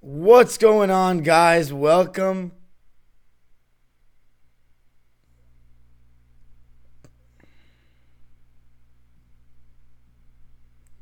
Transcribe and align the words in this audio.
What's 0.00 0.58
going 0.58 0.90
on, 0.90 1.22
guys? 1.22 1.72
Welcome. 1.72 2.52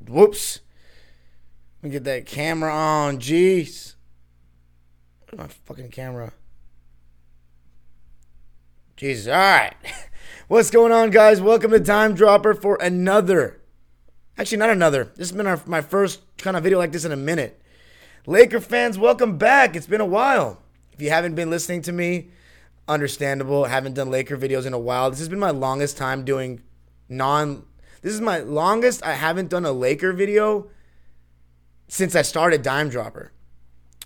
Whoops. 0.07 0.61
Let 1.81 1.87
me 1.87 1.89
get 1.91 2.03
that 2.05 2.25
camera 2.25 2.73
on. 2.73 3.19
Jeez. 3.19 3.95
My 5.35 5.47
fucking 5.47 5.89
camera? 5.89 6.31
Jesus. 8.95 9.27
All 9.27 9.33
right. 9.33 9.73
What's 10.47 10.71
going 10.71 10.93
on, 10.93 11.09
guys? 11.09 11.41
Welcome 11.41 11.71
to 11.71 11.79
Dime 11.79 12.13
Dropper 12.13 12.53
for 12.53 12.77
another. 12.81 13.61
Actually, 14.37 14.59
not 14.59 14.69
another. 14.69 15.11
This 15.15 15.29
has 15.29 15.33
been 15.33 15.47
our, 15.47 15.59
my 15.65 15.81
first 15.81 16.21
kind 16.37 16.55
of 16.55 16.63
video 16.63 16.77
like 16.77 16.93
this 16.93 17.03
in 17.03 17.11
a 17.11 17.17
minute. 17.17 17.61
Laker 18.27 18.59
fans, 18.59 18.97
welcome 18.97 19.37
back. 19.37 19.75
It's 19.75 19.85
been 19.85 20.01
a 20.01 20.05
while. 20.05 20.59
If 20.93 21.01
you 21.01 21.11
haven't 21.11 21.35
been 21.35 21.51
listening 21.51 21.83
to 21.83 21.91
me, 21.91 22.29
understandable. 22.87 23.65
Haven't 23.65 23.93
done 23.93 24.09
Laker 24.09 24.35
videos 24.35 24.65
in 24.65 24.73
a 24.73 24.79
while. 24.79 25.11
This 25.11 25.19
has 25.19 25.29
been 25.29 25.39
my 25.39 25.51
longest 25.51 25.95
time 25.95 26.25
doing 26.25 26.63
non. 27.07 27.65
This 28.01 28.13
is 28.13 28.21
my 28.21 28.39
longest 28.39 29.03
I 29.03 29.13
haven't 29.13 29.49
done 29.49 29.63
a 29.63 29.71
Laker 29.71 30.11
video 30.11 30.69
since 31.87 32.15
I 32.15 32.23
started 32.23 32.63
Dime 32.63 32.89
Dropper. 32.89 33.31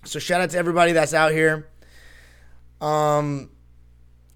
So 0.03 0.20
shout 0.20 0.42
out 0.42 0.50
to 0.50 0.58
everybody 0.58 0.92
that's 0.92 1.14
out 1.14 1.31
here. 1.31 1.70
Um, 2.81 3.50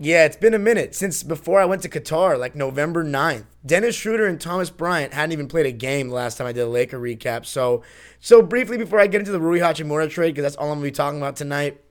yeah, 0.04 0.26
it's 0.26 0.36
been 0.36 0.54
a 0.54 0.60
minute 0.60 0.94
since 0.96 1.24
before 1.24 1.62
I 1.62 1.66
went 1.66 1.82
to 1.84 1.90
Qatar, 1.90 2.38
like 2.38 2.56
November 2.56 3.06
9th. 3.06 3.46
Dennis 3.66 3.96
Schroeder 3.96 4.26
and 4.26 4.40
Thomas 4.40 4.70
Bryant 4.70 5.14
hadn't 5.14 5.32
even 5.32 5.48
played 5.48 5.66
a 5.66 5.72
game 5.72 6.10
the 6.10 6.16
last 6.16 6.38
time 6.38 6.46
I 6.46 6.52
did 6.52 6.62
a 6.62 6.68
Laker 6.68 7.00
recap. 7.00 7.46
So, 7.46 7.84
so 8.20 8.42
briefly 8.42 8.78
before 8.78 9.00
I 9.00 9.08
get 9.08 9.20
into 9.20 9.32
the 9.32 9.40
Rui 9.40 9.60
Hachimura 9.60 10.10
trade, 10.10 10.32
because 10.32 10.44
that's 10.44 10.56
all 10.58 10.72
I'm 10.72 10.80
going 10.80 10.82
to 10.82 10.92
be 10.92 10.96
talking 10.96 11.20
about 11.20 11.38
tonight, 11.38 11.82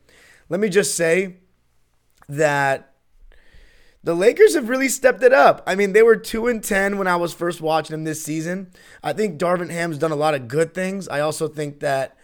let 0.50 0.60
me 0.60 0.68
just 0.68 0.94
say 0.94 1.36
that 2.28 2.92
the 4.04 4.14
Lakers 4.14 4.54
have 4.56 4.68
really 4.68 4.90
stepped 4.90 5.22
it 5.22 5.32
up. 5.32 5.62
I 5.66 5.74
mean, 5.74 5.94
they 5.94 6.02
were 6.02 6.16
2 6.16 6.48
and 6.48 6.62
10 6.62 6.98
when 6.98 7.06
I 7.06 7.16
was 7.16 7.32
first 7.32 7.62
watching 7.62 7.94
them 7.94 8.04
this 8.04 8.22
season. 8.22 8.72
I 9.02 9.14
think 9.14 9.40
Darvin 9.40 9.70
Ham's 9.70 9.96
done 9.96 10.12
a 10.12 10.16
lot 10.16 10.34
of 10.34 10.48
good 10.48 10.74
things. 10.74 11.08
I 11.08 11.20
also 11.20 11.48
think 11.48 11.80
that 11.80 12.16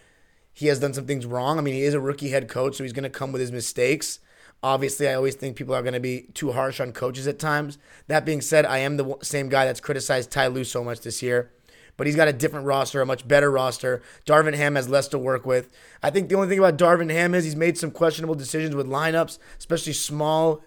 he 0.53 0.67
has 0.67 0.79
done 0.79 0.93
some 0.93 1.07
things 1.07 1.25
wrong. 1.25 1.57
I 1.57 1.61
mean, 1.61 1.73
he 1.73 1.81
is 1.81 1.95
a 1.95 1.99
rookie 1.99 2.29
head 2.29 2.47
coach, 2.47 2.75
so 2.75 2.83
he's 2.83 2.93
going 2.93 3.03
to 3.03 3.09
come 3.09 3.31
with 3.31 3.41
his 3.41 3.51
mistakes. 3.51 4.19
Obviously, 4.61 5.07
I 5.07 5.13
always 5.13 5.35
think 5.35 5.55
people 5.55 5.73
are 5.73 5.81
going 5.81 5.93
to 5.93 5.99
be 5.99 6.27
too 6.33 6.51
harsh 6.51 6.79
on 6.79 6.91
coaches 6.91 7.27
at 7.27 7.39
times. 7.39 7.77
That 8.07 8.25
being 8.25 8.41
said, 8.41 8.65
I 8.65 8.79
am 8.79 8.97
the 8.97 9.15
same 9.21 9.47
guy 9.47 9.65
that's 9.65 9.79
criticized 9.79 10.31
Ty 10.31 10.47
Lue 10.47 10.65
so 10.65 10.83
much 10.83 11.01
this 11.01 11.21
year. 11.21 11.51
But 11.95 12.07
he's 12.07 12.15
got 12.15 12.27
a 12.27 12.33
different 12.33 12.65
roster, 12.65 13.01
a 13.01 13.05
much 13.05 13.27
better 13.27 13.51
roster. 13.51 14.01
Darvin 14.25 14.55
Ham 14.55 14.75
has 14.75 14.87
less 14.87 15.07
to 15.09 15.17
work 15.17 15.45
with. 15.45 15.69
I 16.01 16.09
think 16.09 16.29
the 16.29 16.35
only 16.35 16.47
thing 16.47 16.59
about 16.59 16.77
Darvin 16.77 17.11
Ham 17.11 17.33
is 17.33 17.43
he's 17.43 17.55
made 17.55 17.77
some 17.77 17.91
questionable 17.91 18.35
decisions 18.35 18.75
with 18.75 18.87
lineups, 18.87 19.37
especially 19.57 19.93
small, 19.93 20.61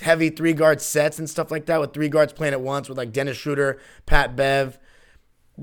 heavy 0.00 0.30
three 0.30 0.54
guard 0.54 0.80
sets 0.80 1.18
and 1.18 1.28
stuff 1.28 1.50
like 1.50 1.66
that, 1.66 1.80
with 1.80 1.92
three 1.92 2.08
guards 2.08 2.32
playing 2.32 2.54
at 2.54 2.60
once 2.62 2.88
with 2.88 2.96
like 2.98 3.12
Dennis 3.12 3.36
Schroeder, 3.36 3.78
Pat 4.06 4.36
Bev, 4.36 4.78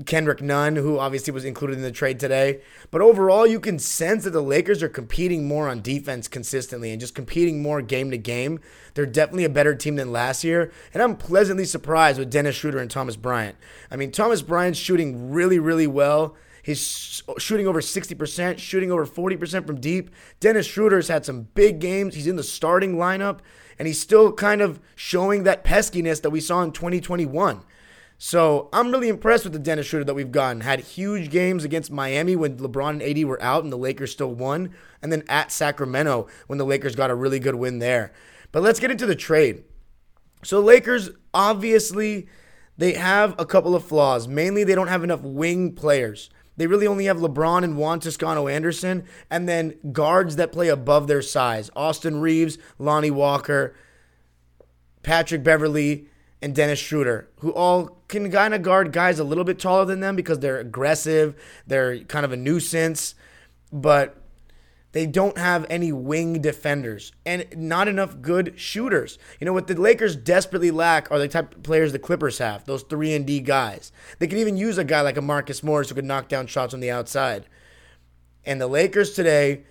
Kendrick 0.06 0.40
Nunn, 0.40 0.76
who 0.76 0.98
obviously 0.98 1.32
was 1.32 1.44
included 1.44 1.76
in 1.76 1.82
the 1.82 1.92
trade 1.92 2.18
today. 2.18 2.62
But 2.90 3.02
overall, 3.02 3.46
you 3.46 3.60
can 3.60 3.78
sense 3.78 4.24
that 4.24 4.30
the 4.30 4.42
Lakers 4.42 4.82
are 4.82 4.88
competing 4.88 5.46
more 5.46 5.68
on 5.68 5.82
defense 5.82 6.28
consistently 6.28 6.90
and 6.90 7.00
just 7.00 7.14
competing 7.14 7.62
more 7.62 7.82
game 7.82 8.10
to 8.10 8.16
game. 8.16 8.58
They're 8.94 9.04
definitely 9.04 9.44
a 9.44 9.50
better 9.50 9.74
team 9.74 9.96
than 9.96 10.10
last 10.10 10.44
year. 10.44 10.72
And 10.94 11.02
I'm 11.02 11.16
pleasantly 11.16 11.66
surprised 11.66 12.18
with 12.18 12.30
Dennis 12.30 12.56
Schroeder 12.56 12.78
and 12.78 12.90
Thomas 12.90 13.16
Bryant. 13.16 13.56
I 13.90 13.96
mean, 13.96 14.12
Thomas 14.12 14.40
Bryant's 14.40 14.78
shooting 14.78 15.30
really, 15.30 15.58
really 15.58 15.86
well. 15.86 16.36
He's 16.62 17.22
shooting 17.38 17.66
over 17.66 17.80
60%, 17.80 18.58
shooting 18.58 18.92
over 18.92 19.04
40% 19.04 19.66
from 19.66 19.80
deep. 19.80 20.10
Dennis 20.40 20.66
Schroeder's 20.66 21.08
had 21.08 21.26
some 21.26 21.48
big 21.54 21.80
games. 21.80 22.14
He's 22.14 22.28
in 22.28 22.36
the 22.36 22.44
starting 22.44 22.96
lineup, 22.96 23.40
and 23.78 23.88
he's 23.88 24.00
still 24.00 24.32
kind 24.32 24.60
of 24.62 24.80
showing 24.94 25.42
that 25.42 25.64
peskiness 25.64 26.22
that 26.22 26.30
we 26.30 26.40
saw 26.40 26.62
in 26.62 26.70
2021. 26.70 27.62
So 28.18 28.68
I'm 28.72 28.92
really 28.92 29.08
impressed 29.08 29.44
with 29.44 29.52
the 29.52 29.58
Dennis 29.58 29.86
Schroeder 29.86 30.04
that 30.04 30.14
we've 30.14 30.30
gotten. 30.30 30.60
Had 30.60 30.80
huge 30.80 31.30
games 31.30 31.64
against 31.64 31.90
Miami 31.90 32.36
when 32.36 32.56
LeBron 32.56 32.90
and 32.90 33.02
AD 33.02 33.24
were 33.24 33.42
out 33.42 33.64
and 33.64 33.72
the 33.72 33.76
Lakers 33.76 34.12
still 34.12 34.32
won, 34.32 34.70
and 35.02 35.10
then 35.10 35.24
at 35.28 35.50
Sacramento 35.50 36.28
when 36.46 36.58
the 36.58 36.64
Lakers 36.64 36.94
got 36.94 37.10
a 37.10 37.14
really 37.14 37.40
good 37.40 37.56
win 37.56 37.80
there. 37.80 38.12
But 38.52 38.62
let's 38.62 38.80
get 38.80 38.90
into 38.90 39.06
the 39.06 39.16
trade. 39.16 39.64
So 40.44 40.60
Lakers 40.60 41.10
obviously 41.34 42.28
they 42.76 42.94
have 42.94 43.34
a 43.38 43.46
couple 43.46 43.74
of 43.74 43.84
flaws. 43.84 44.28
Mainly 44.28 44.64
they 44.64 44.74
don't 44.74 44.88
have 44.88 45.04
enough 45.04 45.22
wing 45.22 45.74
players. 45.74 46.30
They 46.56 46.66
really 46.66 46.86
only 46.86 47.06
have 47.06 47.16
LeBron 47.18 47.64
and 47.64 47.76
Juan 47.76 48.00
Toscano 48.00 48.46
Anderson, 48.46 49.04
and 49.30 49.48
then 49.48 49.78
guards 49.92 50.36
that 50.36 50.52
play 50.52 50.68
above 50.68 51.06
their 51.06 51.22
size. 51.22 51.70
Austin 51.74 52.20
Reaves, 52.20 52.58
Lonnie 52.78 53.10
Walker, 53.10 53.74
Patrick 55.02 55.42
Beverley, 55.42 56.08
and 56.42 56.54
Dennis 56.54 56.80
Schroeder, 56.80 57.28
who 57.38 57.52
all 57.52 58.02
can 58.08 58.30
kind 58.30 58.52
of 58.52 58.62
guard 58.62 58.92
guys 58.92 59.20
a 59.20 59.24
little 59.24 59.44
bit 59.44 59.60
taller 59.60 59.84
than 59.84 60.00
them 60.00 60.16
because 60.16 60.40
they're 60.40 60.58
aggressive, 60.58 61.34
they're 61.66 62.00
kind 62.00 62.24
of 62.24 62.32
a 62.32 62.36
nuisance, 62.36 63.14
but 63.72 64.16
they 64.90 65.06
don't 65.06 65.38
have 65.38 65.64
any 65.70 65.92
wing 65.92 66.42
defenders 66.42 67.12
and 67.24 67.46
not 67.56 67.88
enough 67.88 68.20
good 68.20 68.54
shooters. 68.56 69.18
You 69.40 69.46
know 69.46 69.52
what 69.52 69.68
the 69.68 69.80
Lakers 69.80 70.16
desperately 70.16 70.70
lack 70.70 71.10
are 71.10 71.18
the 71.18 71.28
type 71.28 71.54
of 71.54 71.62
players 71.62 71.92
the 71.92 71.98
Clippers 71.98 72.38
have, 72.38 72.64
those 72.64 72.82
3 72.82 73.14
and 73.14 73.26
D 73.26 73.40
guys. 73.40 73.92
They 74.18 74.26
could 74.26 74.38
even 74.38 74.56
use 74.56 74.76
a 74.76 74.84
guy 74.84 75.00
like 75.00 75.16
a 75.16 75.22
Marcus 75.22 75.62
Morris 75.62 75.88
who 75.88 75.94
could 75.94 76.04
knock 76.04 76.28
down 76.28 76.48
shots 76.48 76.74
on 76.74 76.80
the 76.80 76.90
outside. 76.90 77.46
And 78.44 78.60
the 78.60 78.66
Lakers 78.66 79.12
today 79.12 79.62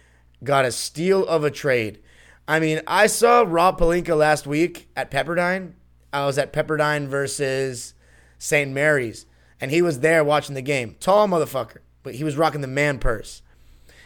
got 0.43 0.65
a 0.65 0.71
steal 0.71 1.27
of 1.27 1.43
a 1.43 1.51
trade. 1.51 1.99
I 2.47 2.59
mean, 2.59 2.81
I 2.87 3.07
saw 3.07 3.45
Rob 3.45 3.77
Pelinka 3.77 4.17
last 4.17 4.47
week 4.47 4.89
at 4.95 5.11
Pepperdine. 5.11 5.73
I 6.13 6.25
was 6.25 6.37
at 6.37 6.53
Pepperdine 6.53 7.07
versus 7.07 7.93
St. 8.37 8.71
Mary's, 8.71 9.25
and 9.59 9.71
he 9.71 9.81
was 9.81 9.99
there 9.99 10.23
watching 10.23 10.55
the 10.55 10.61
game. 10.61 10.95
Tall 10.99 11.27
motherfucker, 11.27 11.77
but 12.03 12.15
he 12.15 12.23
was 12.23 12.37
rocking 12.37 12.61
the 12.61 12.67
man 12.67 12.99
purse. 12.99 13.41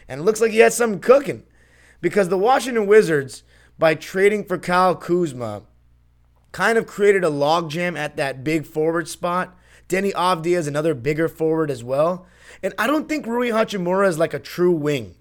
And 0.08 0.22
it 0.22 0.24
looks 0.24 0.42
like 0.42 0.52
he 0.52 0.60
had 0.60 0.74
something 0.74 1.00
cooking 1.00 1.44
because 2.02 2.30
the 2.30 2.38
Washington 2.38 2.86
Wizards, 2.86 3.44
by 3.80 3.96
trading 3.96 4.44
for 4.44 4.58
Kyle 4.58 4.96
Kuzma, 4.96 5.64
kind 6.52 6.78
of 6.78 6.88
created 6.88 7.24
a 7.24 7.30
logjam 7.30 7.98
at 7.98 8.16
that 8.18 8.44
big 8.44 8.66
forward 8.66 9.08
spot. 9.08 9.58
Deni 9.90 10.14
Avdija 10.14 10.58
is 10.58 10.68
another 10.68 10.94
bigger 10.94 11.28
forward 11.28 11.70
as 11.70 11.84
well. 11.84 12.26
And 12.64 12.74
I 12.78 12.88
don't 12.88 13.10
think 13.10 13.26
Rui 13.26 13.50
Hachimura 13.50 14.08
is 14.08 14.18
like 14.18 14.34
a 14.34 14.40
true 14.40 14.72
wing. 14.72 15.16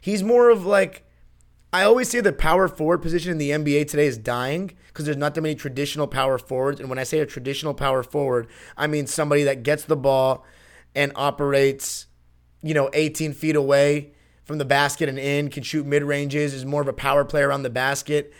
He's 0.00 0.22
more 0.22 0.50
of 0.50 0.66
like, 0.66 1.04
I 1.72 1.84
always 1.84 2.08
say 2.08 2.20
the 2.20 2.32
power 2.32 2.66
forward 2.66 2.98
position 2.98 3.30
in 3.30 3.38
the 3.38 3.50
NBA 3.50 3.86
today 3.86 4.06
is 4.06 4.18
dying 4.18 4.72
because 4.88 5.04
there's 5.04 5.16
not 5.16 5.34
that 5.36 5.40
many 5.40 5.54
traditional 5.54 6.08
power 6.08 6.36
forwards. 6.36 6.80
And 6.80 6.88
when 6.88 6.98
I 6.98 7.04
say 7.04 7.20
a 7.20 7.26
traditional 7.26 7.74
power 7.74 8.02
forward, 8.02 8.48
I 8.76 8.88
mean 8.88 9.06
somebody 9.06 9.44
that 9.44 9.62
gets 9.62 9.84
the 9.84 9.96
ball 9.96 10.44
and 10.96 11.12
operates, 11.14 12.06
you 12.60 12.74
know, 12.74 12.90
18 12.92 13.34
feet 13.34 13.54
away 13.54 14.14
from 14.42 14.58
the 14.58 14.64
basket 14.64 15.08
and 15.08 15.16
in, 15.16 15.48
can 15.48 15.62
shoot 15.62 15.86
mid 15.86 16.02
ranges, 16.02 16.54
is 16.54 16.66
more 16.66 16.82
of 16.82 16.88
a 16.88 16.92
power 16.92 17.24
player 17.24 17.48
around 17.48 17.62
the 17.62 17.70
basket. 17.70 18.32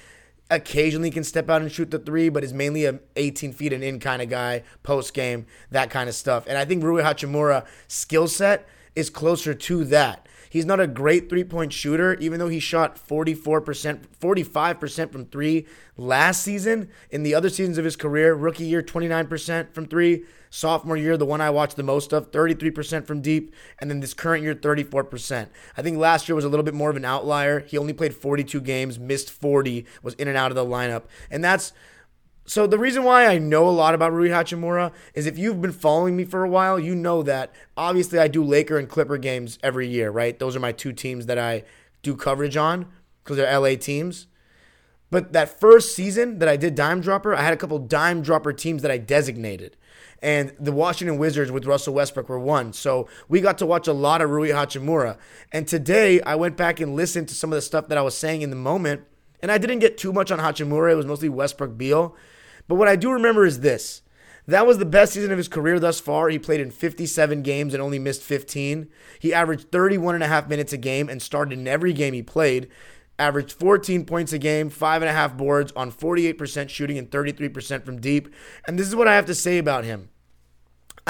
Occasionally 0.50 1.12
can 1.12 1.23
step 1.23 1.49
out 1.49 1.62
and 1.62 1.71
shoot 1.71 1.93
the 1.93 2.00
three, 2.00 2.29
but 2.31 2.43
is 2.43 2.53
mainly 2.53 2.85
a 2.85 2.99
18 3.15 3.53
feet 3.53 3.73
and 3.73 3.85
in 3.85 4.00
kind 4.00 4.21
of 4.21 4.29
guy, 4.29 4.65
post 4.83 5.15
game, 5.15 5.47
that 5.71 5.91
kind 5.91 6.09
of 6.09 6.17
stuff. 6.17 6.47
And 6.49 6.59
I 6.59 6.65
think 6.65 6.83
Rui 6.83 7.05
Hachimura 7.05 7.65
skill 7.87 8.26
set 8.26 8.69
is 8.97 9.09
closer 9.09 9.55
to 9.55 9.85
that. 9.85 10.26
He's 10.50 10.67
not 10.67 10.81
a 10.81 10.88
great 10.88 11.31
three 11.31 11.44
point 11.44 11.73
shooter, 11.73 12.14
even 12.14 12.41
though 12.41 12.49
he 12.49 12.58
shot 12.58 12.97
44%, 12.97 14.00
45% 14.20 15.12
from 15.12 15.26
three 15.26 15.67
last 15.97 16.43
season. 16.43 16.91
In 17.11 17.23
the 17.23 17.35
other 17.35 17.49
seasons 17.49 17.79
of 17.79 17.85
his 17.85 17.97
career, 17.97 18.35
rookie 18.35 18.67
year, 18.67 18.82
29% 18.82 19.73
from 19.73 19.87
three. 19.87 20.25
Sophomore 20.52 20.97
year, 20.97 21.17
the 21.17 21.25
one 21.25 21.41
I 21.41 21.50
watched 21.50 21.76
the 21.76 21.85
most 21.85 22.12
of, 22.12 22.32
33% 22.32 23.06
from 23.06 23.23
deep. 23.23 23.55
And 23.79 23.88
then 23.88 24.00
this 24.00 24.12
current 24.12 24.43
year, 24.43 24.55
34%. 24.55 25.47
I 25.76 25.82
think 25.82 25.97
last 25.97 26.29
year 26.29 26.35
was 26.35 26.44
a 26.44 26.49
little 26.49 26.64
bit 26.64 26.75
more 26.75 26.91
of 26.91 26.97
an 26.97 27.05
outlier. 27.05 27.61
He 27.61 27.79
only 27.79 27.93
played 27.93 28.17
42 28.17 28.61
games, 28.61 28.99
missed 28.99 29.31
40, 29.31 29.87
was 30.02 30.14
in 30.14 30.26
and 30.26 30.37
out 30.37 30.50
of 30.50 30.56
the 30.56 30.67
lineup. 30.67 31.05
And 31.31 31.44
that's 31.44 31.73
so 32.46 32.66
the 32.66 32.78
reason 32.78 33.04
why 33.04 33.26
I 33.26 33.38
know 33.38 33.69
a 33.69 33.70
lot 33.70 33.94
about 33.94 34.12
Rui 34.12 34.28
Hachimura 34.28 34.92
is 35.14 35.26
if 35.26 35.38
you've 35.38 35.60
been 35.60 35.72
following 35.72 36.16
me 36.16 36.25
for 36.25 36.42
a 36.42 36.48
while, 36.48 36.81
you 36.81 36.94
know 36.94 37.22
that 37.22 37.52
obviously 37.76 38.19
I 38.19 38.28
do 38.28 38.42
Laker 38.42 38.78
and 38.78 38.88
Clipper 38.88 39.19
games 39.19 39.58
every 39.62 39.88
year, 39.88 40.10
right? 40.10 40.38
Those 40.38 40.56
are 40.56 40.60
my 40.60 40.72
two 40.72 40.92
teams 40.92 41.26
that 41.26 41.38
I 41.38 41.64
do 42.02 42.16
coverage 42.16 42.56
on 42.56 42.87
because 43.22 43.37
they're 43.37 43.58
LA 43.58 43.76
teams. 43.76 44.26
But 45.10 45.32
that 45.32 45.60
first 45.60 45.94
season 45.94 46.38
that 46.38 46.48
I 46.48 46.56
did 46.56 46.75
Dime 46.75 47.00
Dropper, 47.00 47.34
I 47.34 47.42
had 47.42 47.52
a 47.52 47.56
couple 47.56 47.78
Dime 47.78 48.22
Dropper 48.22 48.52
teams 48.52 48.82
that 48.82 48.90
I 48.90 48.98
designated. 48.98 49.76
And 50.22 50.52
the 50.58 50.72
Washington 50.72 51.19
Wizards 51.19 51.50
with 51.50 51.66
Russell 51.66 51.94
Westbrook 51.94 52.28
were 52.28 52.38
one. 52.38 52.72
So 52.72 53.08
we 53.28 53.40
got 53.40 53.58
to 53.58 53.66
watch 53.66 53.88
a 53.88 53.92
lot 53.92 54.22
of 54.22 54.31
Rui 54.31 54.50
Hachimura. 54.50 55.19
And 55.50 55.66
today 55.66 56.20
I 56.20 56.37
went 56.37 56.56
back 56.56 56.78
and 56.78 56.94
listened 56.94 57.28
to 57.28 57.34
some 57.34 57.52
of 57.52 57.56
the 57.56 57.62
stuff 57.62 57.88
that 57.88 57.98
I 57.98 58.02
was 58.02 58.16
saying 58.16 58.42
in 58.42 58.50
the 58.50 58.56
moment. 58.56 59.02
And 59.42 59.50
I 59.50 59.58
didn't 59.58 59.78
get 59.78 59.98
too 59.98 60.12
much 60.12 60.31
on 60.31 60.38
Hachimura. 60.38 60.92
It 60.92 60.96
was 60.96 61.06
mostly 61.06 61.28
Westbrook 61.28 61.76
Beal. 61.76 62.16
But 62.69 62.76
what 62.76 62.88
I 62.88 62.96
do 62.96 63.10
remember 63.10 63.44
is 63.44 63.60
this. 63.60 64.02
That 64.46 64.66
was 64.66 64.78
the 64.78 64.84
best 64.84 65.12
season 65.12 65.32
of 65.32 65.38
his 65.38 65.48
career 65.48 65.78
thus 65.78 66.00
far. 66.00 66.28
He 66.28 66.38
played 66.38 66.60
in 66.60 66.70
57 66.70 67.42
games 67.42 67.75
and 67.75 67.82
only 67.82 67.98
missed 67.98 68.22
15. 68.22 68.88
He 69.19 69.32
averaged 69.32 69.70
31 69.70 70.16
and 70.16 70.25
a 70.25 70.28
half 70.28 70.48
minutes 70.48 70.72
a 70.72 70.78
game 70.78 71.08
and 71.08 71.22
started 71.22 71.58
in 71.58 71.69
every 71.69 71.92
game 71.92 72.14
he 72.14 72.22
played 72.22 72.69
averaged 73.20 73.52
14 73.52 74.06
points 74.06 74.32
a 74.32 74.38
game, 74.38 74.70
five 74.70 75.02
and 75.02 75.08
a 75.08 75.12
half 75.12 75.37
boards 75.37 75.72
on 75.76 75.92
48% 75.92 76.69
shooting 76.70 76.98
and 76.98 77.10
33% 77.10 77.84
from 77.84 78.00
deep. 78.00 78.34
And 78.66 78.78
this 78.78 78.88
is 78.88 78.96
what 78.96 79.06
I 79.06 79.14
have 79.14 79.26
to 79.26 79.34
say 79.34 79.58
about 79.58 79.84
him. 79.84 80.08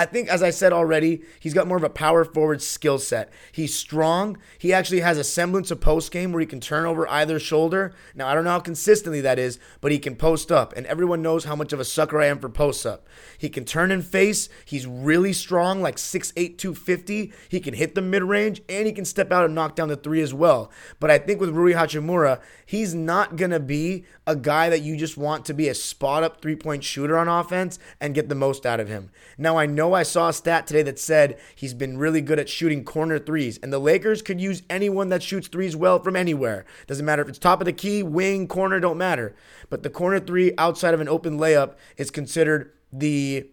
I 0.01 0.07
think, 0.07 0.31
as 0.31 0.43
I 0.43 0.49
said 0.49 0.73
already, 0.73 1.21
he's 1.41 1.53
got 1.53 1.69
more 1.69 1.77
of 1.77 1.85
a 1.85 1.91
power 1.91 2.25
forward 2.25 2.63
skill 2.63 2.99
set. 2.99 3.31
He's 3.53 3.75
strong. 3.75 4.39
He 4.59 4.73
actually 4.73 5.01
has 5.01 5.19
a 5.19 5.25
semblance 5.25 5.71
of 5.71 5.83
post 5.83 6.11
game 6.11 6.33
where 6.33 6.41
he 6.41 6.47
can 6.47 6.59
turn 6.59 6.87
over 6.87 7.07
either 7.11 7.39
shoulder. 7.39 7.93
Now, 8.15 8.27
I 8.27 8.35
don't 8.35 8.45
know 8.45 8.53
how 8.53 8.61
consistently 8.61 9.21
that 9.21 9.39
is, 9.39 9.59
but 9.83 9.93
he 9.93 9.99
can 9.99 10.17
post 10.17 10.51
up, 10.51 10.75
and 10.75 10.87
everyone 10.87 11.21
knows 11.21 11.45
how 11.45 11.55
much 11.55 11.75
of 11.75 11.81
a 11.81 11.85
sucker 11.85 12.19
I 12.19 12.29
am 12.29 12.39
for 12.39 12.49
post 12.49 12.87
up. 12.87 13.07
He 13.37 13.51
can 13.51 13.67
turn 13.67 13.91
and 13.91 14.03
face. 14.03 14.49
He's 14.65 14.87
really 14.87 15.35
strong, 15.35 15.83
like 15.83 15.97
6'8, 15.97 16.57
250. 16.57 17.35
He 17.51 17.61
can 17.61 17.75
hit 17.75 17.95
the 17.95 18.01
mid 18.01 18.23
range, 18.23 18.63
and 18.71 18.87
he 18.87 18.95
can 18.95 19.05
step 19.05 19.31
out 19.31 19.45
and 19.45 19.55
knock 19.55 19.77
down 19.77 19.89
the 19.89 19.97
three 19.97 20.23
as 20.23 20.33
well. 20.33 20.71
But 20.99 21.11
I 21.11 21.19
think 21.19 21.43
with 21.43 21.51
Rui 21.51 21.75
Hachimura, 21.75 22.41
he's 22.65 22.95
not 22.95 23.37
going 23.37 23.51
to 23.51 23.61
be 23.61 24.07
a 24.27 24.35
guy 24.35 24.71
that 24.71 24.81
you 24.81 24.97
just 24.97 25.19
want 25.19 25.45
to 25.45 25.53
be 25.53 25.69
a 25.69 25.75
spot 25.75 26.23
up 26.23 26.41
three 26.41 26.57
point 26.57 26.85
shooter 26.85 27.19
on 27.19 27.29
offense 27.29 27.79
and 28.01 28.15
get 28.15 28.31
the 28.31 28.35
most 28.35 28.65
out 28.65 28.81
of 28.81 28.89
him. 28.89 29.11
Now, 29.37 29.59
I 29.59 29.67
know 29.91 29.95
I 29.95 30.03
saw 30.05 30.29
a 30.29 30.33
stat 30.33 30.67
today 30.67 30.83
that 30.83 30.99
said 30.99 31.39
he's 31.55 31.75
been 31.75 31.99
really 31.99 32.21
good 32.21 32.39
at 32.39 32.49
shooting 32.49 32.85
corner 32.85 33.19
threes, 33.19 33.59
and 33.63 33.73
the 33.73 33.79
Lakers 33.79 34.23
could 34.23 34.41
use 34.41 34.63
anyone 34.71 35.09
that 35.11 35.23
shoots 35.23 35.49
threes 35.49 35.77
well 35.77 36.03
from 36.03 36.17
anywhere. 36.17 36.65
Doesn't 36.87 37.05
matter 37.05 37.23
if 37.23 37.29
it's 37.29 37.39
top 37.39 37.61
of 37.61 37.67
the 37.67 37.73
key, 37.73 38.03
wing, 38.03 38.47
corner, 38.47 38.81
don't 38.81 38.99
matter. 38.99 39.35
But 39.69 39.83
the 39.83 39.91
corner 39.91 40.21
three 40.21 40.53
outside 40.57 40.95
of 40.95 41.01
an 41.01 41.09
open 41.09 41.39
layup 41.39 41.75
is 41.97 42.11
considered 42.11 42.73
the 42.93 43.49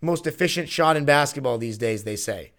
most 0.00 0.26
efficient 0.26 0.68
shot 0.68 0.96
in 0.96 1.04
basketball 1.04 1.58
these 1.58 1.78
days, 1.78 2.04
they 2.04 2.16
say. 2.16 2.52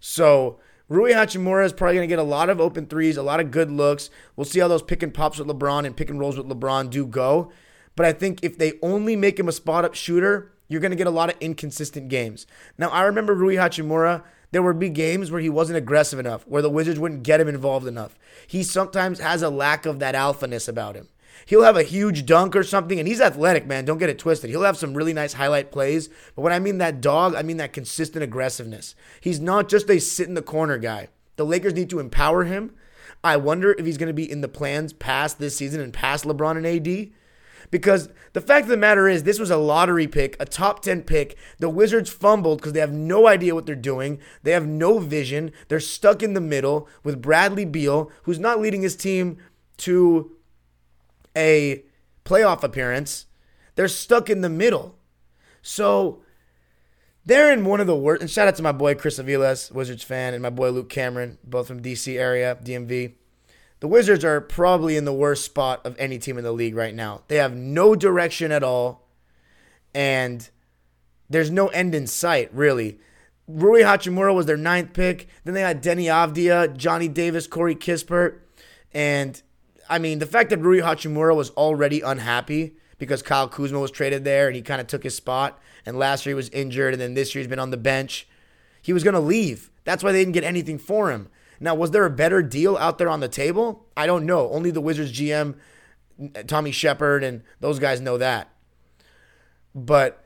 So, 0.00 0.58
Rui 0.88 1.12
Hachimura 1.12 1.64
is 1.64 1.72
probably 1.72 1.96
going 1.96 2.08
to 2.08 2.12
get 2.12 2.18
a 2.18 2.24
lot 2.24 2.50
of 2.50 2.60
open 2.60 2.86
threes, 2.86 3.16
a 3.16 3.22
lot 3.22 3.40
of 3.40 3.50
good 3.50 3.70
looks. 3.70 4.10
We'll 4.36 4.44
see 4.44 4.60
how 4.60 4.68
those 4.68 4.82
pick 4.82 5.02
and 5.02 5.14
pops 5.14 5.38
with 5.38 5.48
LeBron 5.48 5.86
and 5.86 5.96
pick 5.96 6.10
and 6.10 6.20
rolls 6.20 6.36
with 6.36 6.48
LeBron 6.48 6.90
do 6.90 7.06
go. 7.06 7.50
But 7.96 8.06
I 8.06 8.12
think 8.12 8.40
if 8.42 8.58
they 8.58 8.74
only 8.82 9.16
make 9.16 9.38
him 9.38 9.48
a 9.48 9.52
spot 9.52 9.84
up 9.84 9.94
shooter, 9.94 10.51
you're 10.72 10.80
going 10.80 10.90
to 10.90 10.96
get 10.96 11.06
a 11.06 11.10
lot 11.10 11.30
of 11.30 11.36
inconsistent 11.40 12.08
games. 12.08 12.46
Now, 12.78 12.88
I 12.88 13.02
remember 13.02 13.34
Rui 13.34 13.56
Hachimura. 13.56 14.22
There 14.50 14.62
would 14.62 14.78
be 14.78 14.88
games 14.88 15.30
where 15.30 15.40
he 15.40 15.48
wasn't 15.48 15.78
aggressive 15.78 16.18
enough, 16.18 16.46
where 16.46 16.62
the 16.62 16.70
Wizards 16.70 16.98
wouldn't 16.98 17.22
get 17.22 17.40
him 17.40 17.48
involved 17.48 17.86
enough. 17.86 18.18
He 18.46 18.62
sometimes 18.62 19.20
has 19.20 19.42
a 19.42 19.50
lack 19.50 19.86
of 19.86 19.98
that 19.98 20.14
alphaness 20.14 20.68
about 20.68 20.94
him. 20.94 21.08
He'll 21.46 21.62
have 21.62 21.76
a 21.76 21.82
huge 21.82 22.26
dunk 22.26 22.54
or 22.54 22.62
something, 22.62 22.98
and 22.98 23.08
he's 23.08 23.20
athletic, 23.20 23.66
man. 23.66 23.84
Don't 23.84 23.98
get 23.98 24.10
it 24.10 24.18
twisted. 24.18 24.50
He'll 24.50 24.62
have 24.62 24.76
some 24.76 24.94
really 24.94 25.12
nice 25.12 25.34
highlight 25.34 25.72
plays. 25.72 26.08
But 26.34 26.42
when 26.42 26.52
I 26.52 26.58
mean 26.58 26.78
that 26.78 27.00
dog, 27.00 27.34
I 27.34 27.42
mean 27.42 27.56
that 27.58 27.72
consistent 27.72 28.22
aggressiveness. 28.22 28.94
He's 29.20 29.40
not 29.40 29.68
just 29.68 29.90
a 29.90 29.98
sit 29.98 30.28
in 30.28 30.34
the 30.34 30.42
corner 30.42 30.78
guy. 30.78 31.08
The 31.36 31.46
Lakers 31.46 31.74
need 31.74 31.90
to 31.90 32.00
empower 32.00 32.44
him. 32.44 32.74
I 33.24 33.36
wonder 33.36 33.74
if 33.78 33.86
he's 33.86 33.98
going 33.98 34.08
to 34.08 34.12
be 34.12 34.30
in 34.30 34.40
the 34.40 34.48
plans 34.48 34.92
past 34.92 35.38
this 35.38 35.56
season 35.56 35.80
and 35.80 35.92
past 35.92 36.24
LeBron 36.24 36.56
and 36.56 36.66
AD. 36.66 37.10
Because 37.72 38.10
the 38.34 38.42
fact 38.42 38.64
of 38.64 38.68
the 38.68 38.76
matter 38.76 39.08
is, 39.08 39.22
this 39.22 39.40
was 39.40 39.50
a 39.50 39.56
lottery 39.56 40.06
pick, 40.06 40.36
a 40.38 40.44
top 40.44 40.82
10 40.82 41.02
pick. 41.02 41.36
The 41.58 41.70
Wizards 41.70 42.10
fumbled 42.10 42.58
because 42.58 42.74
they 42.74 42.80
have 42.80 42.92
no 42.92 43.26
idea 43.26 43.54
what 43.54 43.64
they're 43.64 43.74
doing. 43.74 44.20
They 44.42 44.52
have 44.52 44.66
no 44.66 44.98
vision. 44.98 45.52
They're 45.68 45.80
stuck 45.80 46.22
in 46.22 46.34
the 46.34 46.40
middle 46.40 46.86
with 47.02 47.22
Bradley 47.22 47.64
Beal, 47.64 48.10
who's 48.24 48.38
not 48.38 48.60
leading 48.60 48.82
his 48.82 48.94
team 48.94 49.38
to 49.78 50.32
a 51.34 51.82
playoff 52.26 52.62
appearance. 52.62 53.24
They're 53.74 53.88
stuck 53.88 54.28
in 54.28 54.42
the 54.42 54.50
middle. 54.50 54.98
So 55.62 56.22
they're 57.24 57.50
in 57.54 57.64
one 57.64 57.80
of 57.80 57.86
the 57.86 57.96
worst. 57.96 58.20
And 58.20 58.30
shout 58.30 58.48
out 58.48 58.56
to 58.56 58.62
my 58.62 58.72
boy 58.72 58.94
Chris 58.96 59.18
Aviles, 59.18 59.72
Wizards 59.72 60.04
fan, 60.04 60.34
and 60.34 60.42
my 60.42 60.50
boy 60.50 60.68
Luke 60.68 60.90
Cameron, 60.90 61.38
both 61.42 61.68
from 61.68 61.80
DC 61.80 62.18
area, 62.18 62.54
DMV. 62.62 63.14
The 63.82 63.88
Wizards 63.88 64.24
are 64.24 64.40
probably 64.40 64.96
in 64.96 65.06
the 65.06 65.12
worst 65.12 65.44
spot 65.44 65.84
of 65.84 65.96
any 65.98 66.16
team 66.20 66.38
in 66.38 66.44
the 66.44 66.52
league 66.52 66.76
right 66.76 66.94
now. 66.94 67.22
They 67.26 67.38
have 67.38 67.56
no 67.56 67.96
direction 67.96 68.52
at 68.52 68.62
all, 68.62 69.08
and 69.92 70.48
there's 71.28 71.50
no 71.50 71.66
end 71.66 71.92
in 71.92 72.06
sight, 72.06 72.48
really. 72.54 73.00
Rui 73.48 73.80
Hachimura 73.80 74.32
was 74.36 74.46
their 74.46 74.56
ninth 74.56 74.92
pick. 74.92 75.26
Then 75.42 75.54
they 75.54 75.62
had 75.62 75.82
Deni 75.82 76.04
Avdija, 76.04 76.76
Johnny 76.76 77.08
Davis, 77.08 77.48
Corey 77.48 77.74
Kispert, 77.74 78.38
and 78.94 79.42
I 79.90 79.98
mean, 79.98 80.20
the 80.20 80.26
fact 80.26 80.50
that 80.50 80.60
Rui 80.60 80.78
Hachimura 80.78 81.34
was 81.34 81.50
already 81.50 82.02
unhappy 82.02 82.76
because 82.98 83.20
Kyle 83.20 83.48
Kuzma 83.48 83.80
was 83.80 83.90
traded 83.90 84.22
there 84.22 84.46
and 84.46 84.54
he 84.54 84.62
kind 84.62 84.80
of 84.80 84.86
took 84.86 85.02
his 85.02 85.16
spot, 85.16 85.60
and 85.84 85.98
last 85.98 86.24
year 86.24 86.30
he 86.30 86.36
was 86.36 86.50
injured, 86.50 86.94
and 86.94 87.00
then 87.00 87.14
this 87.14 87.34
year 87.34 87.40
he's 87.40 87.50
been 87.50 87.58
on 87.58 87.72
the 87.72 87.76
bench. 87.76 88.28
He 88.80 88.92
was 88.92 89.02
going 89.02 89.14
to 89.14 89.20
leave. 89.20 89.72
That's 89.82 90.04
why 90.04 90.12
they 90.12 90.20
didn't 90.20 90.34
get 90.34 90.44
anything 90.44 90.78
for 90.78 91.10
him. 91.10 91.30
Now, 91.62 91.76
was 91.76 91.92
there 91.92 92.04
a 92.04 92.10
better 92.10 92.42
deal 92.42 92.76
out 92.76 92.98
there 92.98 93.08
on 93.08 93.20
the 93.20 93.28
table? 93.28 93.86
I 93.96 94.06
don't 94.06 94.26
know. 94.26 94.50
Only 94.50 94.72
the 94.72 94.80
Wizards 94.80 95.12
GM, 95.12 95.54
Tommy 96.48 96.72
Sheppard, 96.72 97.22
and 97.22 97.44
those 97.60 97.78
guys 97.78 98.00
know 98.00 98.18
that. 98.18 98.48
But 99.72 100.24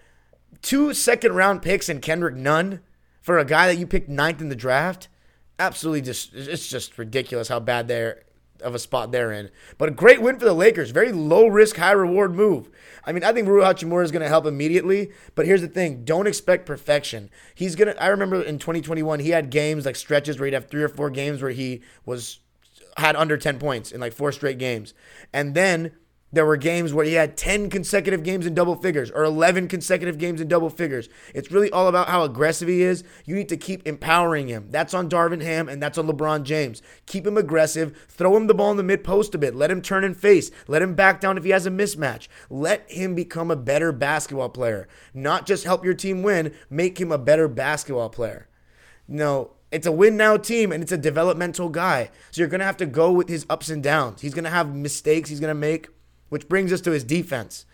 two 0.62 0.94
second 0.94 1.34
round 1.34 1.60
picks 1.60 1.90
and 1.90 2.00
Kendrick 2.00 2.34
Nunn 2.34 2.80
for 3.20 3.38
a 3.38 3.44
guy 3.44 3.66
that 3.66 3.78
you 3.78 3.86
picked 3.86 4.08
ninth 4.08 4.40
in 4.40 4.48
the 4.48 4.56
draft, 4.56 5.08
absolutely 5.58 6.00
just 6.00 6.32
it's 6.32 6.68
just 6.68 6.96
ridiculous 6.96 7.48
how 7.48 7.60
bad 7.60 7.86
they're 7.86 8.22
of 8.62 8.74
a 8.74 8.78
spot 8.78 9.12
they're 9.12 9.32
in. 9.32 9.50
But 9.78 9.88
a 9.88 9.92
great 9.92 10.20
win 10.20 10.38
for 10.38 10.44
the 10.44 10.52
Lakers. 10.52 10.90
Very 10.90 11.12
low 11.12 11.46
risk, 11.46 11.76
high 11.76 11.92
reward 11.92 12.34
move. 12.34 12.70
I 13.04 13.12
mean, 13.12 13.22
I 13.24 13.32
think 13.32 13.48
Rui 13.48 13.64
Hachimura 13.64 14.04
is 14.04 14.10
going 14.10 14.22
to 14.22 14.28
help 14.28 14.46
immediately. 14.46 15.12
But 15.34 15.46
here's 15.46 15.60
the 15.60 15.68
thing: 15.68 16.04
don't 16.04 16.26
expect 16.26 16.66
perfection. 16.66 17.30
He's 17.54 17.76
gonna. 17.76 17.94
I 17.98 18.08
remember 18.08 18.42
in 18.42 18.58
2021, 18.58 19.20
he 19.20 19.30
had 19.30 19.50
games 19.50 19.86
like 19.86 19.96
stretches 19.96 20.38
where 20.38 20.46
he'd 20.46 20.54
have 20.54 20.68
three 20.68 20.82
or 20.82 20.88
four 20.88 21.10
games 21.10 21.42
where 21.42 21.52
he 21.52 21.82
was 22.04 22.40
had 22.96 23.14
under 23.14 23.36
10 23.36 23.58
points 23.58 23.92
in 23.92 24.00
like 24.00 24.12
four 24.12 24.32
straight 24.32 24.58
games, 24.58 24.94
and 25.32 25.54
then 25.54 25.92
there 26.32 26.44
were 26.44 26.56
games 26.56 26.92
where 26.92 27.04
he 27.04 27.14
had 27.14 27.36
10 27.36 27.70
consecutive 27.70 28.24
games 28.24 28.46
in 28.46 28.54
double 28.54 28.74
figures 28.74 29.10
or 29.12 29.22
11 29.22 29.68
consecutive 29.68 30.18
games 30.18 30.40
in 30.40 30.48
double 30.48 30.70
figures. 30.70 31.08
It's 31.34 31.52
really 31.52 31.70
all 31.70 31.86
about 31.86 32.08
how 32.08 32.24
aggressive 32.24 32.68
he 32.68 32.82
is. 32.82 33.04
You 33.24 33.36
need 33.36 33.48
to 33.50 33.56
keep 33.56 33.86
empowering 33.86 34.48
him. 34.48 34.66
That's 34.70 34.92
on 34.92 35.08
Darvin 35.08 35.42
Ham 35.42 35.68
and 35.68 35.80
that's 35.80 35.98
on 35.98 36.08
LeBron 36.08 36.42
James. 36.42 36.82
Keep 37.06 37.26
him 37.26 37.38
aggressive. 37.38 37.96
Throw 38.08 38.36
him 38.36 38.48
the 38.48 38.54
ball 38.54 38.72
in 38.72 38.76
the 38.76 38.82
mid 38.82 39.04
post 39.04 39.34
a 39.34 39.38
bit. 39.38 39.54
Let 39.54 39.70
him 39.70 39.80
turn 39.80 40.02
and 40.02 40.16
face. 40.16 40.50
Let 40.66 40.82
him 40.82 40.94
back 40.94 41.20
down 41.20 41.38
if 41.38 41.44
he 41.44 41.50
has 41.50 41.66
a 41.66 41.70
mismatch. 41.70 42.26
Let 42.50 42.90
him 42.90 43.14
become 43.14 43.50
a 43.50 43.56
better 43.56 43.92
basketball 43.92 44.48
player. 44.48 44.88
Not 45.14 45.46
just 45.46 45.64
help 45.64 45.84
your 45.84 45.94
team 45.94 46.22
win, 46.22 46.52
make 46.68 47.00
him 47.00 47.12
a 47.12 47.18
better 47.18 47.46
basketball 47.46 48.10
player. 48.10 48.48
No, 49.06 49.52
it's 49.70 49.86
a 49.86 49.92
win 49.92 50.16
now 50.16 50.36
team 50.36 50.72
and 50.72 50.82
it's 50.82 50.92
a 50.92 50.98
developmental 50.98 51.68
guy. 51.68 52.10
So 52.30 52.40
you're 52.40 52.48
going 52.48 52.60
to 52.60 52.66
have 52.66 52.76
to 52.78 52.86
go 52.86 53.12
with 53.12 53.28
his 53.28 53.46
ups 53.48 53.68
and 53.68 53.82
downs. 53.82 54.22
He's 54.22 54.34
going 54.34 54.44
to 54.44 54.50
have 54.50 54.74
mistakes 54.74 55.30
he's 55.30 55.40
going 55.40 55.54
to 55.54 55.54
make. 55.54 55.88
Which 56.28 56.48
brings 56.48 56.72
us 56.72 56.80
to 56.82 56.90
his 56.90 57.04
defense. 57.04 57.66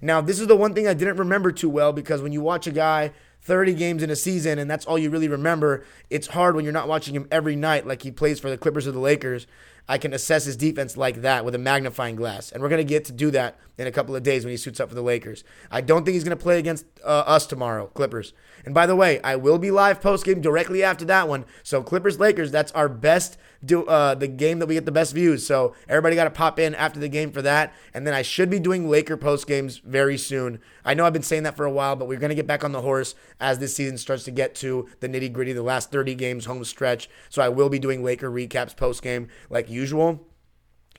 Now, 0.00 0.20
this 0.20 0.40
is 0.40 0.46
the 0.46 0.56
one 0.56 0.74
thing 0.74 0.88
I 0.88 0.94
didn't 0.94 1.18
remember 1.18 1.52
too 1.52 1.68
well 1.68 1.92
because 1.92 2.22
when 2.22 2.32
you 2.32 2.40
watch 2.40 2.66
a 2.66 2.72
guy 2.72 3.12
30 3.42 3.74
games 3.74 4.02
in 4.02 4.10
a 4.10 4.16
season 4.16 4.58
and 4.58 4.70
that's 4.70 4.86
all 4.86 4.98
you 4.98 5.10
really 5.10 5.28
remember, 5.28 5.84
it's 6.08 6.28
hard 6.28 6.54
when 6.54 6.64
you're 6.64 6.72
not 6.72 6.88
watching 6.88 7.14
him 7.14 7.28
every 7.30 7.56
night 7.56 7.86
like 7.86 8.02
he 8.02 8.10
plays 8.10 8.40
for 8.40 8.50
the 8.50 8.58
Clippers 8.58 8.86
or 8.86 8.92
the 8.92 8.98
Lakers. 8.98 9.46
I 9.88 9.98
can 9.98 10.12
assess 10.12 10.44
his 10.44 10.56
defense 10.56 10.96
like 10.96 11.22
that 11.22 11.44
with 11.44 11.54
a 11.54 11.58
magnifying 11.58 12.16
glass. 12.16 12.50
And 12.50 12.62
we're 12.62 12.68
going 12.68 12.78
to 12.78 12.84
get 12.84 13.04
to 13.06 13.12
do 13.12 13.30
that 13.32 13.58
in 13.80 13.86
a 13.86 13.90
couple 13.90 14.14
of 14.14 14.22
days 14.22 14.44
when 14.44 14.50
he 14.50 14.58
suits 14.58 14.78
up 14.78 14.90
for 14.90 14.94
the 14.94 15.00
Lakers. 15.02 15.42
I 15.70 15.80
don't 15.80 16.04
think 16.04 16.12
he's 16.12 16.22
going 16.22 16.36
to 16.36 16.42
play 16.42 16.58
against 16.58 16.84
uh, 17.02 17.24
us 17.26 17.46
tomorrow, 17.46 17.86
Clippers. 17.86 18.34
And 18.66 18.74
by 18.74 18.84
the 18.84 18.94
way, 18.94 19.22
I 19.22 19.36
will 19.36 19.56
be 19.56 19.70
live 19.70 20.02
post 20.02 20.26
game 20.26 20.42
directly 20.42 20.82
after 20.82 21.06
that 21.06 21.28
one. 21.28 21.46
So 21.62 21.82
Clippers 21.82 22.20
Lakers, 22.20 22.50
that's 22.50 22.72
our 22.72 22.90
best 22.90 23.38
do 23.64 23.84
uh, 23.84 24.14
the 24.14 24.28
game 24.28 24.58
that 24.58 24.66
we 24.66 24.74
get 24.74 24.84
the 24.84 24.92
best 24.92 25.14
views. 25.14 25.46
So 25.46 25.74
everybody 25.88 26.14
got 26.14 26.24
to 26.24 26.30
pop 26.30 26.58
in 26.58 26.74
after 26.74 27.00
the 27.00 27.08
game 27.08 27.32
for 27.32 27.40
that. 27.40 27.72
And 27.94 28.06
then 28.06 28.12
I 28.12 28.20
should 28.20 28.50
be 28.50 28.58
doing 28.58 28.88
Laker 28.88 29.16
post 29.16 29.46
games 29.46 29.78
very 29.78 30.18
soon. 30.18 30.60
I 30.84 30.92
know 30.92 31.06
I've 31.06 31.14
been 31.14 31.22
saying 31.22 31.44
that 31.44 31.56
for 31.56 31.64
a 31.64 31.70
while, 31.70 31.96
but 31.96 32.06
we're 32.06 32.18
going 32.18 32.30
to 32.30 32.34
get 32.34 32.46
back 32.46 32.64
on 32.64 32.72
the 32.72 32.82
horse 32.82 33.14
as 33.40 33.58
this 33.58 33.74
season 33.74 33.96
starts 33.96 34.24
to 34.24 34.30
get 34.30 34.54
to 34.56 34.88
the 35.00 35.08
nitty 35.08 35.32
gritty, 35.32 35.54
the 35.54 35.62
last 35.62 35.90
30 35.90 36.14
games 36.16 36.44
home 36.44 36.64
stretch. 36.64 37.08
So 37.30 37.40
I 37.40 37.48
will 37.48 37.70
be 37.70 37.78
doing 37.78 38.04
Laker 38.04 38.30
recaps 38.30 38.76
post 38.76 39.02
game 39.02 39.28
like 39.48 39.70
usual. 39.70 40.26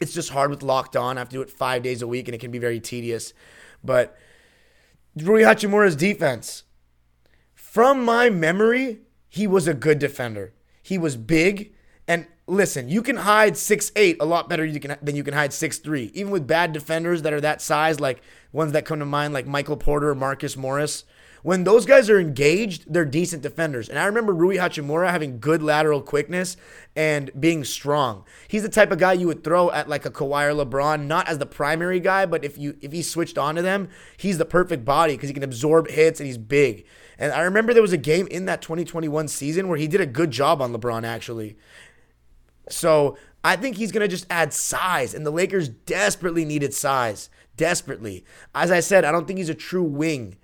It's 0.01 0.13
just 0.13 0.31
hard 0.31 0.50
with 0.50 0.63
locked 0.63 0.96
on. 0.98 1.17
I 1.17 1.22
have 1.22 1.29
to 1.29 1.36
do 1.36 1.41
it 1.41 1.50
five 1.50 1.84
days 1.84 2.01
a 2.01 2.08
week, 2.08 2.27
and 2.27 2.36
it 2.36 2.39
can 2.39 2.51
be 2.51 2.60
very 2.60 2.79
tedious. 2.79 3.34
But 3.84 4.17
Rui 5.15 5.43
Hachimura's 5.43 5.96
defense, 5.96 6.63
from 7.53 8.03
my 8.03 8.29
memory, 8.29 9.01
he 9.29 9.48
was 9.48 9.67
a 9.67 9.74
good 9.74 10.00
defender. 10.00 10.53
He 10.81 10.98
was 10.98 11.15
big. 11.15 11.74
And 12.08 12.27
listen, 12.48 12.89
you 12.89 13.01
can 13.01 13.17
hide 13.17 13.55
six 13.55 13.91
eight 13.96 14.17
a 14.20 14.25
lot 14.25 14.50
better 14.50 14.70
than 14.70 15.15
you 15.15 15.24
can 15.24 15.34
hide 15.34 15.53
six 15.53 15.77
three. 15.77 16.12
Even 16.13 16.31
with 16.31 16.48
bad 16.48 16.74
defenders 16.74 17.22
that 17.22 17.31
are 17.31 17.41
that 17.41 17.62
size, 17.62 18.00
like 18.00 18.22
ones 18.51 18.74
that 18.74 18.86
come 18.86 19.00
to 19.00 19.05
mind, 19.05 19.34
like 19.34 19.48
Michael 19.48 19.77
Porter 19.77 20.10
or 20.10 20.15
Marcus 20.15 20.58
Morris. 20.58 21.05
When 21.44 21.64
those 21.64 21.86
guys 21.86 22.10
are 22.10 22.20
engaged, 22.20 22.92
they're 22.92 23.06
decent 23.06 23.42
defenders. 23.42 23.90
And 23.90 23.98
I 23.98 24.06
remember 24.06 24.34
Rui 24.34 24.58
Hachimura 24.58 25.10
having 25.10 25.40
good 25.40 25.64
lateral 25.64 26.02
quickness 26.02 26.56
and 26.96 27.32
being 27.40 27.64
strong. 27.64 28.26
He's 28.48 28.62
the 28.62 28.70
type 28.70 28.92
of 28.92 29.00
guy 29.00 29.14
you 29.14 29.28
would 29.28 29.44
throw 29.44 29.72
at 29.72 29.90
like 29.90 30.06
a 30.06 30.12
Kawhi 30.12 30.52
or 30.52 30.66
LeBron, 30.66 31.06
not 31.06 31.28
as 31.28 31.40
the 31.40 31.46
primary 31.46 32.00
guy, 32.00 32.26
but 32.26 32.46
if 32.46 32.58
you 32.58 32.78
if 32.82 32.92
he 32.92 33.02
switched 33.02 33.38
onto 33.38 33.62
them, 33.62 33.90
he's 34.18 34.38
the 34.38 34.46
perfect 34.46 34.86
body 34.86 35.14
because 35.16 35.30
he 35.30 35.34
can 35.34 35.44
absorb 35.44 35.90
hits 35.90 36.20
and 36.20 36.28
he's 36.28 36.38
big. 36.38 36.86
And 37.18 37.32
I 37.32 37.42
remember 37.42 37.74
there 37.74 37.82
was 37.82 37.94
a 37.94 37.98
game 37.98 38.28
in 38.28 38.46
that 38.46 38.62
2021 38.62 39.28
season 39.28 39.68
where 39.68 39.78
he 39.78 39.88
did 39.88 40.02
a 40.02 40.06
good 40.06 40.32
job 40.32 40.62
on 40.62 40.74
LeBron 40.74 41.04
actually. 41.04 41.58
So 42.70 43.18
I 43.44 43.56
think 43.56 43.78
he's 43.78 43.92
going 43.92 44.02
to 44.02 44.08
just 44.08 44.28
add 44.30 44.54
size, 44.54 45.14
and 45.14 45.26
the 45.26 45.32
Lakers 45.32 45.68
desperately 45.68 46.46
needed 46.46 46.74
size. 46.74 47.30
Desperately. 47.58 48.24
As 48.54 48.72
I 48.72 48.80
said, 48.80 49.04
I 49.04 49.12
don't 49.12 49.26
think 49.26 49.38
he's 49.38 49.50
a 49.50 49.56
true 49.56 49.84
wing. 49.84 50.38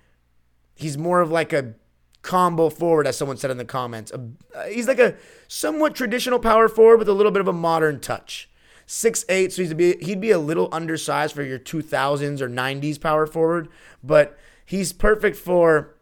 He's 0.78 0.96
more 0.96 1.20
of 1.20 1.32
like 1.32 1.52
a 1.52 1.74
combo 2.22 2.70
forward, 2.70 3.08
as 3.08 3.16
someone 3.16 3.36
said 3.36 3.50
in 3.50 3.56
the 3.56 3.64
comments. 3.64 4.12
Uh, 4.12 4.66
he's 4.68 4.86
like 4.86 5.00
a 5.00 5.16
somewhat 5.48 5.96
traditional 5.96 6.38
power 6.38 6.68
forward 6.68 6.98
with 6.98 7.08
a 7.08 7.12
little 7.12 7.32
bit 7.32 7.40
of 7.40 7.48
a 7.48 7.52
modern 7.52 7.98
touch. 7.98 8.48
Six 8.86 9.24
eight, 9.28 9.52
so 9.52 9.64
he'd 9.64 9.76
be, 9.76 9.96
he'd 10.00 10.20
be 10.20 10.30
a 10.30 10.38
little 10.38 10.68
undersized 10.70 11.34
for 11.34 11.42
your 11.42 11.58
2000s 11.58 12.40
or 12.40 12.48
90s 12.48 13.00
power 13.00 13.26
forward, 13.26 13.68
but 14.04 14.38
he's 14.64 14.92
perfect 14.92 15.36
for 15.36 15.96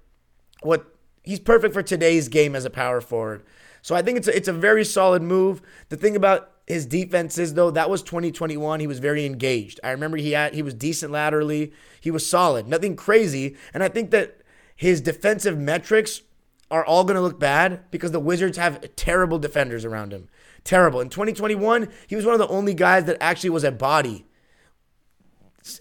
what 0.61 0.95
he's 1.23 1.41
perfect 1.41 1.73
for 1.73 1.83
today's 1.83 2.29
game 2.29 2.55
as 2.55 2.67
a 2.67 2.71
power 2.71 3.01
forward. 3.01 3.45
So 3.81 3.95
I 3.95 4.03
think 4.03 4.19
it's 4.19 4.29
a, 4.29 4.37
it's 4.37 4.49
a 4.49 4.53
very 4.53 4.85
solid 4.85 5.23
move. 5.23 5.63
The 5.89 5.97
thing 5.97 6.17
about 6.17 6.51
his 6.67 6.85
defense 6.85 7.39
is 7.39 7.55
though 7.55 7.71
that 7.71 7.89
was 7.89 8.03
2021. 8.03 8.79
He 8.81 8.87
was 8.87 8.99
very 8.99 9.25
engaged. 9.25 9.81
I 9.83 9.91
remember 9.91 10.19
he 10.19 10.33
had 10.33 10.53
he 10.53 10.63
was 10.63 10.75
decent 10.75 11.13
laterally. 11.13 11.73
He 12.01 12.11
was 12.11 12.29
solid, 12.29 12.69
nothing 12.69 12.95
crazy. 12.95 13.57
And 13.73 13.83
I 13.83 13.89
think 13.89 14.11
that 14.11 14.43
his 14.77 15.01
defensive 15.01 15.59
metrics 15.59 16.23
are 16.71 16.85
all 16.85 17.05
going 17.05 17.15
to 17.15 17.23
look 17.23 17.41
bad 17.41 17.91
because 17.91 18.11
the 18.11 18.21
Wizards 18.21 18.59
have 18.59 18.95
terrible 18.95 19.39
defenders 19.39 19.85
around 19.85 20.13
him. 20.13 20.29
Terrible. 20.65 21.01
In 21.01 21.09
2021, 21.09 21.89
he 22.07 22.17
was 22.17 22.25
one 22.25 22.35
of 22.35 22.41
the 22.41 22.49
only 22.49 22.75
guys 22.75 23.05
that 23.05 23.17
actually 23.21 23.51
was 23.51 23.65
a 23.65 23.73
body. 23.73 24.27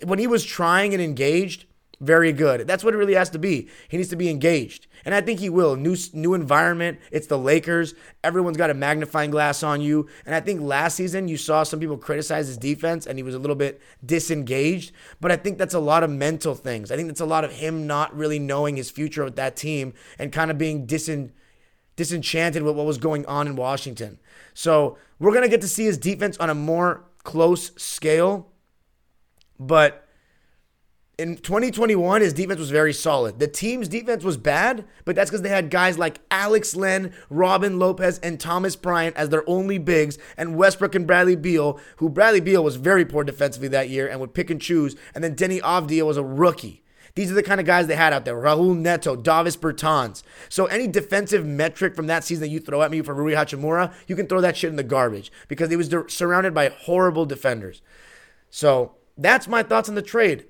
When 0.03 0.19
he 0.19 0.27
was 0.27 0.43
trying 0.43 0.93
and 0.93 1.01
engaged, 1.01 1.65
very 1.99 2.33
good. 2.33 2.67
That's 2.67 2.83
what 2.83 2.93
it 2.93 2.97
really 2.97 3.13
has 3.13 3.29
to 3.31 3.39
be. 3.39 3.69
He 3.87 3.97
needs 3.97 4.09
to 4.09 4.15
be 4.15 4.29
engaged. 4.29 4.87
And 5.05 5.13
I 5.13 5.21
think 5.21 5.39
he 5.39 5.49
will. 5.49 5.75
New 5.75 5.95
new 6.13 6.33
environment. 6.33 6.99
It's 7.11 7.27
the 7.27 7.37
Lakers. 7.37 7.93
Everyone's 8.23 8.57
got 8.57 8.69
a 8.69 8.73
magnifying 8.73 9.31
glass 9.31 9.63
on 9.63 9.81
you. 9.81 10.09
And 10.25 10.35
I 10.35 10.39
think 10.39 10.61
last 10.61 10.95
season 10.95 11.27
you 11.27 11.37
saw 11.37 11.63
some 11.63 11.79
people 11.79 11.97
criticize 11.97 12.47
his 12.47 12.57
defense 12.57 13.05
and 13.05 13.17
he 13.17 13.23
was 13.23 13.35
a 13.35 13.39
little 13.39 13.55
bit 13.55 13.81
disengaged. 14.05 14.91
But 15.21 15.31
I 15.31 15.37
think 15.37 15.57
that's 15.57 15.73
a 15.73 15.79
lot 15.79 16.03
of 16.03 16.09
mental 16.09 16.55
things. 16.55 16.91
I 16.91 16.95
think 16.95 17.07
that's 17.07 17.21
a 17.21 17.25
lot 17.25 17.43
of 17.43 17.53
him 17.53 17.87
not 17.87 18.15
really 18.15 18.39
knowing 18.39 18.75
his 18.75 18.89
future 18.91 19.23
with 19.23 19.35
that 19.35 19.55
team 19.55 19.93
and 20.19 20.31
kind 20.31 20.51
of 20.51 20.57
being 20.57 20.87
disen, 20.87 21.31
disenchanted 21.95 22.63
with 22.63 22.75
what 22.75 22.85
was 22.85 22.97
going 22.97 23.25
on 23.25 23.47
in 23.47 23.55
Washington. 23.55 24.19
So 24.53 24.97
we're 25.19 25.31
going 25.31 25.43
to 25.43 25.49
get 25.49 25.61
to 25.61 25.67
see 25.67 25.85
his 25.85 25.97
defense 25.97 26.37
on 26.37 26.49
a 26.49 26.55
more 26.55 27.05
close 27.23 27.71
scale. 27.75 28.51
But 29.59 30.04
in 31.17 31.37
2021, 31.37 32.21
his 32.21 32.33
defense 32.33 32.59
was 32.59 32.71
very 32.71 32.91
solid. 32.93 33.39
The 33.39 33.47
team's 33.47 33.87
defense 33.87 34.23
was 34.23 34.37
bad, 34.37 34.85
but 35.05 35.15
that's 35.15 35.29
because 35.29 35.43
they 35.43 35.49
had 35.49 35.69
guys 35.69 35.97
like 35.97 36.19
Alex 36.29 36.75
Len, 36.75 37.13
Robin 37.29 37.79
Lopez, 37.79 38.19
and 38.19 38.39
Thomas 38.39 38.75
Bryant 38.75 39.15
as 39.15 39.29
their 39.29 39.47
only 39.49 39.77
bigs, 39.77 40.17
and 40.35 40.57
Westbrook 40.57 40.95
and 40.95 41.07
Bradley 41.07 41.35
Beal, 41.35 41.79
who 41.97 42.09
Bradley 42.09 42.41
Beal 42.41 42.63
was 42.63 42.75
very 42.75 43.05
poor 43.05 43.23
defensively 43.23 43.69
that 43.69 43.89
year 43.89 44.07
and 44.07 44.19
would 44.19 44.33
pick 44.33 44.49
and 44.49 44.61
choose. 44.61 44.95
And 45.13 45.23
then 45.23 45.35
Deni 45.35 45.61
Avdija 45.61 46.05
was 46.05 46.17
a 46.17 46.23
rookie. 46.23 46.83
These 47.15 47.31
are 47.31 47.35
the 47.35 47.43
kind 47.43 47.61
of 47.61 47.65
guys 47.65 47.87
they 47.87 47.95
had 47.95 48.11
out 48.11 48.25
there. 48.25 48.35
Raul 48.35 48.75
Neto, 48.77 49.15
Davis 49.15 49.55
Bertans. 49.55 50.21
So 50.49 50.65
any 50.65 50.85
defensive 50.85 51.45
metric 51.45 51.95
from 51.95 52.07
that 52.07 52.25
season 52.25 52.41
that 52.41 52.49
you 52.49 52.59
throw 52.59 52.81
at 52.81 52.91
me 52.91 53.01
for 53.01 53.13
Rui 53.13 53.33
Hachimura, 53.33 53.93
you 54.05 54.17
can 54.17 54.27
throw 54.27 54.41
that 54.41 54.57
shit 54.57 54.69
in 54.69 54.75
the 54.75 54.83
garbage 54.83 55.31
because 55.47 55.69
he 55.69 55.77
was 55.77 55.93
surrounded 56.09 56.53
by 56.53 56.67
horrible 56.67 57.25
defenders. 57.25 57.81
So 58.49 58.95
that's 59.17 59.47
my 59.47 59.63
thoughts 59.63 59.87
on 59.87 59.95
the 59.95 60.01
trade. 60.01 60.45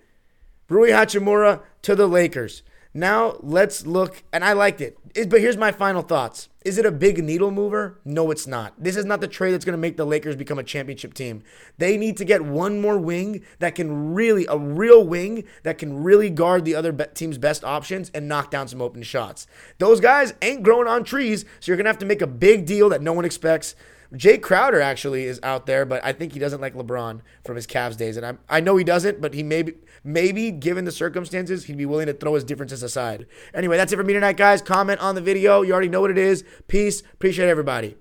Rui 0.68 0.90
Hachimura 0.90 1.62
to 1.84 1.96
the 1.96 2.08
Lakers. 2.08 2.64
Now 2.94 3.38
let's 3.42 3.86
look, 3.86 4.24
and 4.32 4.44
I 4.44 4.54
liked 4.54 4.80
it. 4.80 4.98
But 5.30 5.42
here's 5.42 5.58
my 5.58 5.72
final 5.72 6.02
thoughts. 6.02 6.50
Is 6.64 6.78
it 6.78 6.86
a 6.86 6.92
big 6.92 7.24
needle 7.24 7.52
mover? 7.52 8.00
No, 8.04 8.32
it's 8.32 8.48
not. 8.48 8.74
This 8.78 8.96
is 8.96 9.06
not 9.06 9.22
the 9.22 9.28
trade 9.28 9.52
that's 9.52 9.66
going 9.66 9.74
to 9.74 9.78
make 9.78 9.98
the 9.98 10.06
Lakers 10.06 10.36
become 10.36 10.58
a 10.58 10.64
championship 10.64 11.14
team. 11.14 11.44
They 11.78 11.98
need 11.98 12.18
to 12.18 12.26
get 12.26 12.42
one 12.42 12.82
more 12.82 12.98
wing 12.98 13.44
that 13.60 13.76
can 13.76 14.14
really, 14.14 14.46
a 14.48 14.58
real 14.58 15.06
wing 15.06 15.44
that 15.64 15.78
can 15.78 16.04
really 16.04 16.30
guard 16.30 16.66
the 16.66 16.76
other 16.76 16.92
team's 16.92 17.38
best 17.38 17.64
options 17.64 18.10
and 18.16 18.28
knock 18.28 18.50
down 18.50 18.68
some 18.68 18.82
open 18.82 19.04
shots. 19.04 19.46
Those 19.78 20.00
guys 20.00 20.34
ain't 20.42 20.64
growing 20.64 20.88
on 20.88 21.04
trees, 21.04 21.46
so 21.60 21.72
you're 21.72 21.78
going 21.78 21.86
to 21.86 21.92
have 21.92 22.00
to 22.00 22.06
make 22.06 22.22
a 22.22 22.28
big 22.28 22.66
deal 22.66 22.90
that 22.90 23.02
no 23.02 23.14
one 23.14 23.26
expects. 23.26 23.76
Jae 24.14 24.42
Crowder 24.42 24.82
actually 24.82 25.26
is 25.26 25.40
out 25.44 25.66
there, 25.66 25.86
but 25.86 26.04
I 26.04 26.14
think 26.14 26.34
he 26.34 26.40
doesn't 26.40 26.62
like 26.62 26.74
LeBron 26.74 27.22
from 27.44 27.56
his 27.56 27.68
Cavs 27.68 27.98
days, 27.98 28.18
and 28.18 28.26
I 28.26 28.38
I 28.50 28.60
know 28.60 28.78
he 28.78 28.84
doesn't, 28.84 29.22
but 29.22 29.34
he 29.34 29.44
maybe 29.44 29.74
maybe 30.04 30.52
given 30.52 30.86
the 30.86 30.92
circumstances 30.92 31.66
he'd 31.66 31.78
be 31.78 31.86
willing 31.86 32.08
to 32.08 32.14
throw 32.14 32.36
his 32.36 32.44
differences 32.44 32.84
aside. 32.84 33.26
Anyway, 33.54 33.78
that's 33.78 33.92
it 33.92 33.98
for 33.98 34.04
me 34.04 34.14
tonight, 34.14 34.38
guys. 34.38 34.62
Comment 34.62 35.00
on 35.00 35.16
the 35.16 35.22
video. 35.22 35.62
You 35.62 35.74
already 35.74 35.90
know 35.90 36.02
what 36.02 36.12
it 36.12 36.18
is. 36.18 36.44
Peace. 36.68 37.02
Appreciate 37.14 37.50
everybody. 37.50 37.98